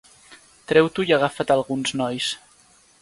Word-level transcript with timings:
Treu-t'ho 0.71 1.05
i 1.09 1.13
agafa't 1.17 1.53
a 1.55 1.59
alguns 1.61 1.93
nois. 2.03 2.31